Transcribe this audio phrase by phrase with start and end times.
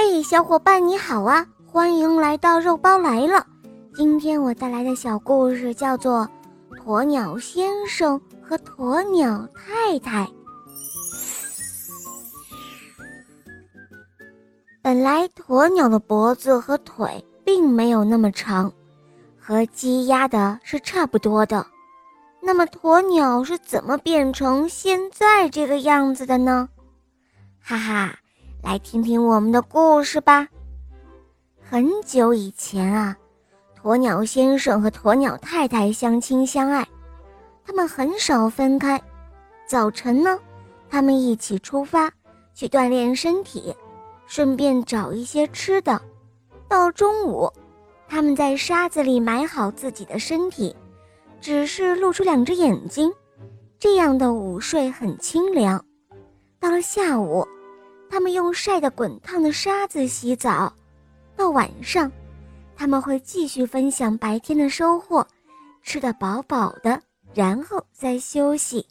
[0.00, 1.44] 嘿，小伙伴你好啊！
[1.66, 3.44] 欢迎来到肉包来了。
[3.96, 6.20] 今天我带来的小故事叫做
[6.84, 10.24] 《鸵鸟先生和鸵鸟太太》。
[14.80, 18.72] 本来鸵鸟的脖子和腿并没有那么长，
[19.36, 21.66] 和鸡鸭的是差不多的。
[22.40, 26.68] 那么鸵鸟是怎么变成现在这个样子的呢？
[27.60, 28.16] 哈哈，
[28.62, 30.48] 来听听我们的故事吧。
[31.60, 33.16] 很久以前啊，
[33.82, 36.86] 鸵鸟先生和鸵鸟太太相亲相爱，
[37.64, 39.00] 他们很少分开。
[39.66, 40.38] 早晨呢，
[40.88, 42.10] 他们一起出发
[42.54, 43.74] 去锻炼身体，
[44.26, 46.00] 顺便找一些吃的。
[46.66, 47.52] 到中午，
[48.08, 50.74] 他们在沙子里埋好自己的身体。
[51.40, 53.12] 只是露出两只眼睛，
[53.78, 55.84] 这样的午睡很清凉。
[56.58, 57.46] 到了下午，
[58.10, 60.72] 他们用晒得滚烫的沙子洗澡。
[61.36, 62.10] 到晚上，
[62.76, 65.26] 他们会继续分享白天的收获，
[65.82, 67.00] 吃得饱饱的，
[67.34, 68.86] 然后再休息。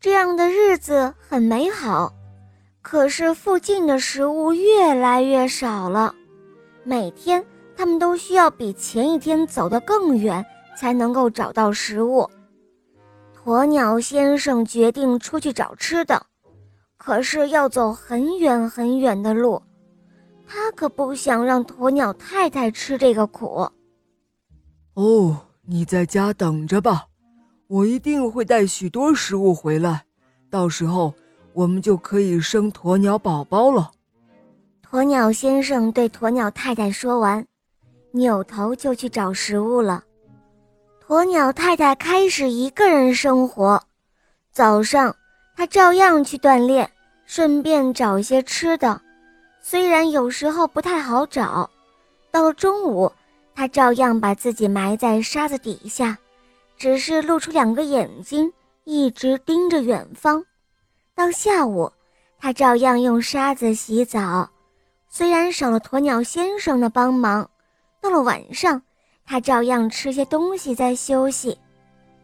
[0.00, 2.12] 这样的日子很美好。
[2.82, 6.14] 可是附近的食物越来越少了，
[6.84, 7.44] 每天
[7.76, 10.44] 他们都需要比前一天走得更远。
[10.78, 12.30] 才能够找到食物。
[13.44, 16.24] 鸵鸟先生决定出去找吃的，
[16.98, 19.62] 可是要走很远很远的路，
[20.46, 23.66] 他可不想让鸵鸟太太吃这个苦。
[24.94, 27.06] 哦，你在家等着吧，
[27.68, 30.04] 我一定会带许多食物回来，
[30.50, 31.14] 到时候
[31.52, 33.92] 我们就可以生鸵鸟宝宝了。
[34.90, 37.46] 鸵鸟先生对鸵鸟太太说完，
[38.10, 40.02] 扭头就去找食物了。
[41.06, 43.82] 鸵鸟太太开始一个人生活。
[44.50, 45.14] 早上，
[45.58, 46.88] 他照样去锻炼，
[47.26, 49.00] 顺便找一些吃的。
[49.60, 51.68] 虽然有时候不太好找。
[52.30, 53.10] 到了中午，
[53.56, 56.16] 他照样把自己埋在沙子底下，
[56.76, 58.52] 只是露出两个眼睛，
[58.84, 60.44] 一直盯着远方。
[61.12, 61.90] 到下午，
[62.38, 64.48] 他照样用沙子洗澡，
[65.08, 67.50] 虽然少了鸵鸟先生的帮忙。
[68.00, 68.80] 到了晚上。
[69.26, 71.58] 他照样吃些东西再休息，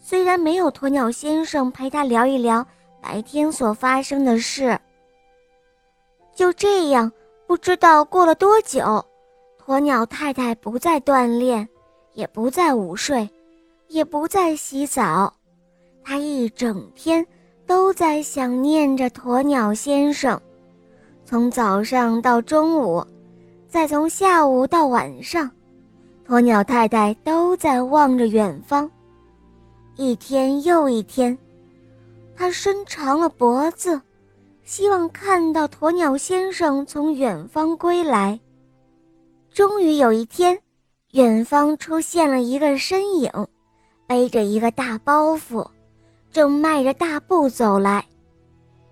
[0.00, 2.66] 虽然没有鸵鸟先生陪他聊一聊
[3.00, 4.78] 白天所发生的事。
[6.34, 7.10] 就这样，
[7.46, 9.04] 不知道过了多久，
[9.64, 11.68] 鸵鸟太太不再锻炼，
[12.14, 13.28] 也不再午睡，
[13.88, 15.32] 也不再洗澡，
[16.04, 17.26] 她一整天
[17.66, 20.40] 都在想念着鸵鸟先生，
[21.24, 23.04] 从早上到中午，
[23.68, 25.50] 再从下午到晚上。
[26.26, 28.90] 鸵鸟太太都在望着远方，
[29.96, 31.36] 一天又一天，
[32.38, 34.00] 它伸长了脖子，
[34.62, 38.38] 希望看到鸵鸟先生从远方归来。
[39.52, 40.56] 终于有一天，
[41.10, 43.28] 远方出现了一个身影，
[44.06, 45.68] 背着一个大包袱，
[46.30, 48.06] 正迈着大步走来。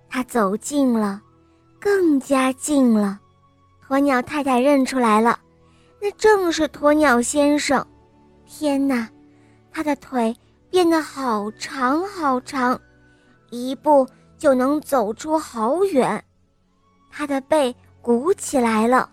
[0.08, 1.22] 他走近了，
[1.78, 3.20] 更加近了，
[3.88, 5.38] 鸵鸟太太认出来了。
[6.02, 7.86] 那正是鸵鸟先生，
[8.44, 9.08] 天哪，
[9.70, 10.36] 他的腿
[10.68, 12.80] 变得好长好长，
[13.56, 14.06] 一步
[14.36, 16.22] 就能走出好远。
[17.10, 19.08] 他的背鼓起来了，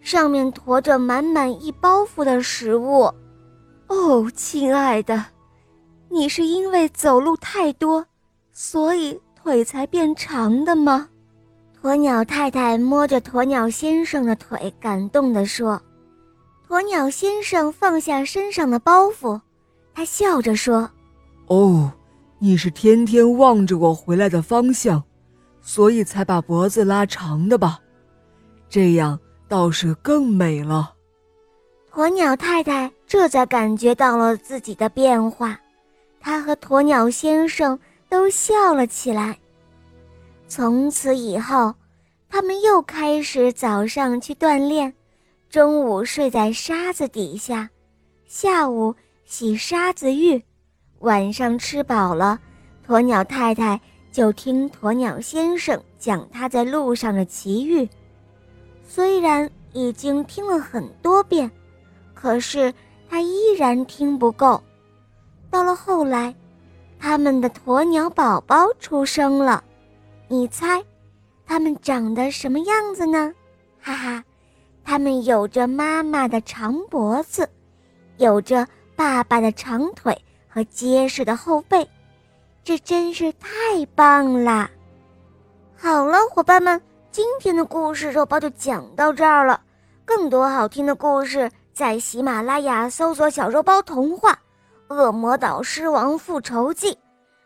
[0.00, 3.12] 上面驮着满满一包袱的食物。
[3.88, 5.24] 哦，亲爱的，
[6.08, 8.06] 你是因为走路太多，
[8.52, 11.08] 所以腿才变长的吗？
[11.82, 15.80] 鸵鸟太太摸着鸵鸟先生的腿，感动地说。
[16.68, 19.40] 鸵鸟先生放下身上的包袱，
[19.92, 20.88] 他笑着说
[21.48, 21.90] ：“哦，
[22.42, 25.04] 你是天天望着我回来的方向，
[25.60, 27.78] 所以才把脖子拉长的吧？
[28.70, 30.94] 这样倒是更美了。”
[31.92, 35.60] 鸵鸟太太这才感觉到了自己的变化，
[36.18, 39.38] 她和鸵鸟先生都笑了起来。
[40.48, 41.74] 从此以后，
[42.30, 44.94] 他们又开始早上去锻炼。
[45.50, 47.68] 中午睡在沙子底下，
[48.24, 48.94] 下午
[49.24, 50.40] 洗沙子浴，
[51.00, 52.38] 晚上吃饱了，
[52.86, 53.80] 鸵鸟太太
[54.10, 57.88] 就听鸵鸟先生讲他在路上的奇遇。
[58.82, 61.50] 虽然已经听了很多遍，
[62.14, 62.72] 可是
[63.08, 64.62] 他依然听不够。
[65.50, 66.34] 到了后来，
[66.98, 69.62] 他们的鸵鸟宝宝出生了，
[70.28, 70.82] 你猜，
[71.46, 73.32] 他们长得什么样子呢？
[73.80, 74.24] 哈哈。
[74.82, 77.48] 它们有着妈妈的长脖子，
[78.16, 80.20] 有着爸爸的长腿
[80.52, 81.88] 和结实的后背，
[82.64, 84.68] 这真是太棒了！
[85.76, 86.82] 好了，伙伴们，
[87.12, 89.62] 今天的故事肉包就讲到这儿了。
[90.04, 94.32] 更多好听的故事，在喜马拉雅搜索“小肉包童话”
[94.94, 96.92] 《恶魔岛狮王复仇记》，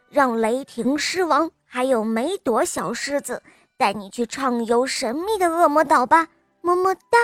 [0.09, 3.43] 让雷霆狮王还有梅朵小狮子
[3.77, 6.27] 带你去畅游神秘的恶魔岛吧！
[6.63, 7.19] 么么哒。